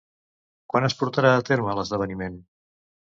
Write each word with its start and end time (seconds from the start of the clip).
Quan 0.73 0.87
es 0.87 0.95
portarà 1.01 1.33
a 1.35 1.43
terme 1.53 1.77
l'esdeveniment? 1.81 2.41